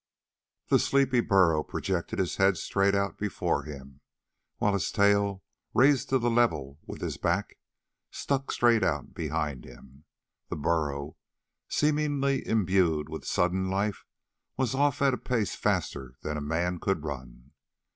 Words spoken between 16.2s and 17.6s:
than a man could run.